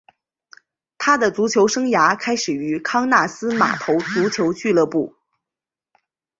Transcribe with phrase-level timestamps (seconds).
[0.97, 5.15] 他的足球生涯开始于康纳斯码头足球俱乐部。